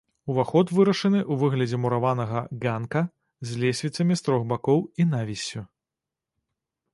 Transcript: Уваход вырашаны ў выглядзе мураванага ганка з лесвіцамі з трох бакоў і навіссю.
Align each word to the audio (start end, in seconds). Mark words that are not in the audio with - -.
Уваход 0.33 0.71
вырашаны 0.77 1.19
ў 1.19 1.33
выглядзе 1.41 1.77
мураванага 1.83 2.39
ганка 2.63 3.03
з 3.51 3.61
лесвіцамі 3.65 4.13
з 4.23 4.27
трох 4.29 4.41
бакоў 4.55 4.79
і 5.03 5.07
навіссю. 5.13 5.61